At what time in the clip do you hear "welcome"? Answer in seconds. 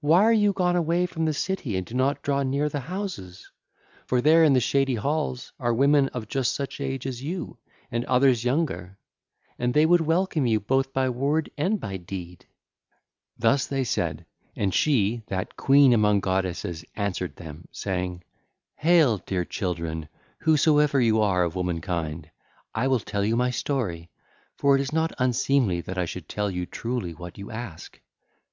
10.00-10.44